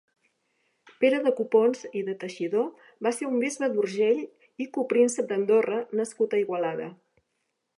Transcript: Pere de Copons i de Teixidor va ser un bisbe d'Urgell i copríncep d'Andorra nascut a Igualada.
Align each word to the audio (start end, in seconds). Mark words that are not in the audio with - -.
Pere 1.03 1.17
de 1.25 1.33
Copons 1.39 1.83
i 1.99 2.01
de 2.07 2.15
Teixidor 2.23 2.89
va 3.07 3.11
ser 3.17 3.29
un 3.33 3.37
bisbe 3.43 3.69
d'Urgell 3.75 4.25
i 4.65 4.67
copríncep 4.79 5.29
d'Andorra 5.33 5.79
nascut 6.01 6.35
a 6.35 6.41
Igualada. 6.47 6.91